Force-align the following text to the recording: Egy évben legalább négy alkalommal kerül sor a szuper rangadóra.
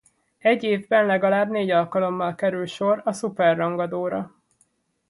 Egy 0.39 0.63
évben 0.63 1.05
legalább 1.05 1.49
négy 1.49 1.69
alkalommal 1.71 2.35
kerül 2.35 2.65
sor 2.65 3.01
a 3.05 3.11
szuper 3.11 3.57
rangadóra. 3.57 4.31